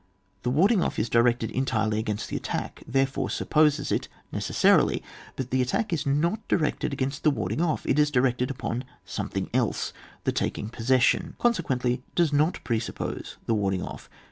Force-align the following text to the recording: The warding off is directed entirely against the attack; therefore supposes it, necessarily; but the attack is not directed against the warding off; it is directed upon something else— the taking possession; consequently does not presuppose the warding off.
The 0.41 0.49
warding 0.49 0.81
off 0.81 0.97
is 0.97 1.09
directed 1.09 1.51
entirely 1.51 1.99
against 1.99 2.27
the 2.29 2.35
attack; 2.35 2.81
therefore 2.87 3.29
supposes 3.29 3.91
it, 3.91 4.07
necessarily; 4.31 5.03
but 5.35 5.51
the 5.51 5.61
attack 5.61 5.93
is 5.93 6.07
not 6.07 6.39
directed 6.47 6.91
against 6.91 7.21
the 7.23 7.29
warding 7.29 7.61
off; 7.61 7.85
it 7.85 7.99
is 7.99 8.09
directed 8.09 8.49
upon 8.49 8.83
something 9.05 9.51
else— 9.53 9.93
the 10.23 10.31
taking 10.31 10.69
possession; 10.69 11.35
consequently 11.37 12.01
does 12.15 12.33
not 12.33 12.63
presuppose 12.63 13.37
the 13.45 13.53
warding 13.53 13.83
off. 13.83 14.09